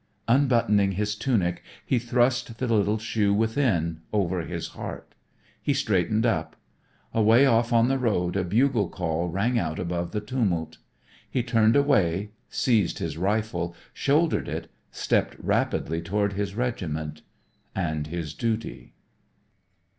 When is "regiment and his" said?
16.55-18.33